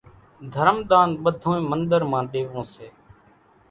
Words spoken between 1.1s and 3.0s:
ٻڌونئين منۮر مان ۮيوون سي۔